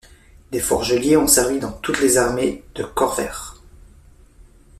Des 0.51 0.59
forgeliers 0.59 1.15
ont 1.15 1.27
servi 1.27 1.59
dans 1.59 1.73
toutes 1.73 2.01
les 2.01 2.17
armées 2.17 2.63
de 2.73 2.83
Khorvaire. 2.83 3.61